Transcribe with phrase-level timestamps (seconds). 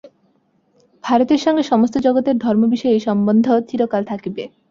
[1.03, 4.43] ভারতের সঙ্গে সমস্ত জগতের ধর্মবিষয়ে এই সম্বন্ধ চিরকাল থাকবে।